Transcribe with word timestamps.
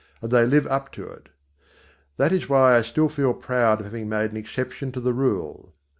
And 0.19 0.31
they 0.31 0.47
live 0.47 0.65
up 0.65 0.91
to 0.93 1.07
it. 1.09 1.29
That 2.17 2.31
is 2.31 2.49
why 2.49 2.75
I 2.75 2.81
still 2.81 3.07
feel 3.07 3.35
proud 3.35 3.81
of 3.81 3.85
having 3.85 4.09
made 4.09 4.31
an 4.31 4.37
exception 4.37 4.91
to 4.93 4.99
the 4.99 5.13
rule. 5.13 5.75